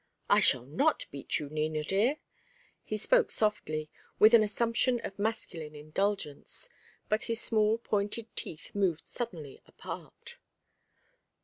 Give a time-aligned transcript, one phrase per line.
[0.31, 2.17] "I shall not beat you, Nina, dear."
[2.83, 6.69] He spoke softly, with an assumption of masculine indulgence;
[7.07, 10.37] but his small pointed teeth moved suddenly apart.